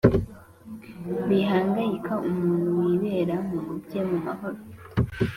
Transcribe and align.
bihangayika 1.27 2.13
umuntu 2.29 2.67
wibera 2.79 3.35
mu 3.49 3.59
bye 3.83 4.01
mu 4.09 4.17
mahoro, 4.25 4.59